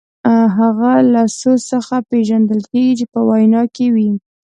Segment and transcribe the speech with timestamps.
[0.33, 0.91] له هغه
[1.39, 4.09] سوز څخه پېژندل کیږي چې په وینا کې وي.